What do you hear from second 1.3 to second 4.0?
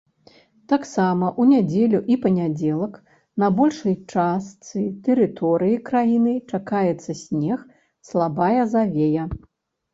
ў нядзелю і панядзелак на большай